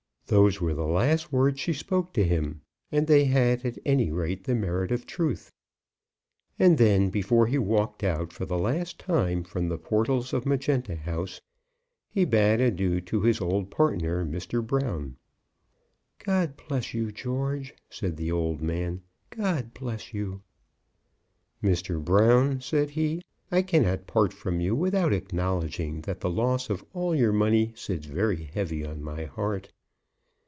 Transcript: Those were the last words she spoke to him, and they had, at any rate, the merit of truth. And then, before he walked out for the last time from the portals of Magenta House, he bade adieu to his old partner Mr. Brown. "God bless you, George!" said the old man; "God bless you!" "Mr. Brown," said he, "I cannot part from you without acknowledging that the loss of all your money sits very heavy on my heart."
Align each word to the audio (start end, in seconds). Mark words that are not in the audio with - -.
Those 0.27 0.61
were 0.61 0.73
the 0.73 0.87
last 0.87 1.33
words 1.33 1.59
she 1.59 1.73
spoke 1.73 2.13
to 2.13 2.23
him, 2.23 2.61
and 2.89 3.05
they 3.05 3.25
had, 3.25 3.65
at 3.65 3.77
any 3.85 4.11
rate, 4.13 4.45
the 4.45 4.55
merit 4.55 4.89
of 4.89 5.05
truth. 5.05 5.51
And 6.57 6.77
then, 6.77 7.09
before 7.09 7.47
he 7.47 7.57
walked 7.57 8.01
out 8.01 8.31
for 8.31 8.45
the 8.45 8.57
last 8.57 8.97
time 8.97 9.43
from 9.43 9.67
the 9.67 9.77
portals 9.77 10.31
of 10.31 10.45
Magenta 10.45 10.95
House, 10.95 11.41
he 12.09 12.23
bade 12.23 12.61
adieu 12.61 13.01
to 13.01 13.19
his 13.23 13.41
old 13.41 13.69
partner 13.69 14.23
Mr. 14.25 14.65
Brown. 14.65 15.17
"God 16.19 16.55
bless 16.55 16.93
you, 16.93 17.11
George!" 17.11 17.73
said 17.89 18.15
the 18.15 18.31
old 18.31 18.61
man; 18.61 19.01
"God 19.31 19.73
bless 19.73 20.13
you!" 20.13 20.43
"Mr. 21.61 22.01
Brown," 22.01 22.61
said 22.61 22.91
he, 22.91 23.21
"I 23.51 23.63
cannot 23.63 24.07
part 24.07 24.31
from 24.31 24.61
you 24.61 24.77
without 24.77 25.11
acknowledging 25.11 25.99
that 26.03 26.21
the 26.21 26.29
loss 26.31 26.69
of 26.69 26.85
all 26.93 27.13
your 27.13 27.33
money 27.33 27.73
sits 27.75 28.05
very 28.05 28.43
heavy 28.45 28.85
on 28.85 29.03
my 29.03 29.25
heart." 29.25 29.73